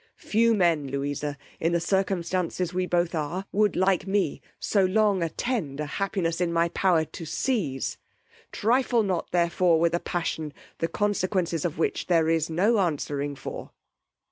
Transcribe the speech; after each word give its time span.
Few 0.17 0.55
men, 0.55 0.87
Louisa, 0.87 1.37
in 1.59 1.73
the 1.73 1.79
circumstances 1.79 2.73
we 2.73 2.87
both 2.87 3.13
are, 3.13 3.45
would, 3.51 3.75
like 3.75 4.07
me, 4.07 4.41
so 4.59 4.83
long 4.83 5.21
attend 5.21 5.79
a 5.79 5.85
happiness 5.85 6.41
in 6.41 6.51
my 6.51 6.69
power 6.69 7.05
to 7.05 7.23
seize. 7.23 7.99
Trifle 8.51 9.03
not 9.03 9.29
therefore 9.29 9.79
with 9.79 9.93
a 9.93 9.99
passion, 9.99 10.53
the 10.79 10.87
consequences 10.87 11.65
of 11.65 11.77
which 11.77 12.07
there 12.07 12.29
is 12.29 12.49
no 12.49 12.79
answering 12.79 13.35
for. 13.35 13.73